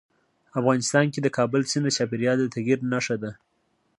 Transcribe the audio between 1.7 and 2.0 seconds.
سیند د